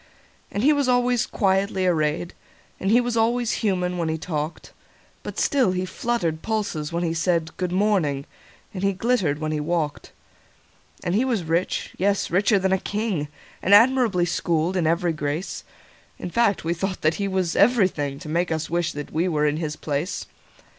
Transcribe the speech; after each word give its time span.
And 0.49 0.63
he 0.63 0.73
was 0.73 0.87
always 0.89 1.27
quietly 1.27 1.85
arrayed, 1.85 2.33
And 2.79 2.89
he 2.89 2.99
was 2.99 3.15
always 3.15 3.51
human 3.61 3.99
when 3.99 4.09
he 4.09 4.17
talked; 4.17 4.73
But 5.21 5.37
still 5.39 5.73
he 5.73 5.85
fluttered 5.85 6.41
pulses 6.41 6.91
when 6.91 7.03
he 7.03 7.13
said,"Good 7.13 7.71
morning," 7.71 8.25
and 8.73 8.81
he 8.81 8.93
glittered 8.93 9.37
when 9.37 9.51
he 9.51 9.59
walked. 9.59 10.11
And 11.03 11.13
he 11.13 11.23
was 11.23 11.43
rich—yes, 11.43 12.31
richer 12.31 12.57
than 12.57 12.71
a 12.73 12.79
king—And 12.79 13.75
admirably 13.75 14.25
schooled 14.25 14.75
in 14.75 14.87
every 14.87 15.13
grace:In 15.13 16.31
fine, 16.31 16.55
we 16.63 16.73
thought 16.73 17.01
that 17.01 17.13
he 17.21 17.27
was 17.27 17.53
everythingTo 17.53 18.25
make 18.25 18.51
us 18.51 18.71
wish 18.71 18.93
that 18.93 19.13
we 19.13 19.27
were 19.27 19.45
in 19.45 19.57
his 19.57 19.75
place. 19.75 20.25